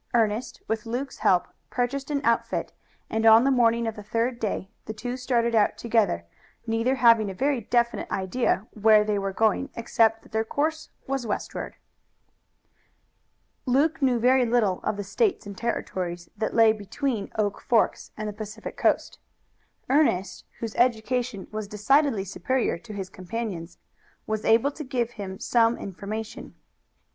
[0.15, 2.73] Ernest, with Luke's help, purchased an outfit,
[3.07, 6.25] and on the morning of the third day the two started out together,
[6.65, 11.27] neither having a very definite idea where they were going except that their course was
[11.27, 11.75] westward.
[13.67, 18.27] Luke knew very little of the States and Territories that lay between Oak Forks and
[18.27, 19.19] the Pacific Coast.
[19.87, 23.77] Ernest, whose education was decidedly superior to his companion's,
[24.25, 26.55] was able to give him some information.